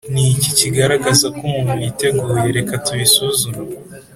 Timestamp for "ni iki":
0.13-0.49